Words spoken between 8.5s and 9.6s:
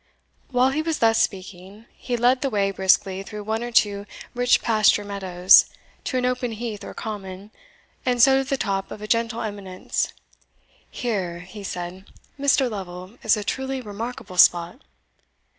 top of a gentle